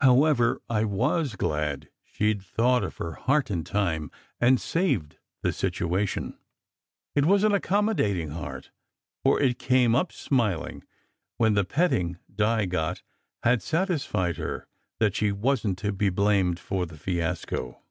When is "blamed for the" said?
16.08-16.96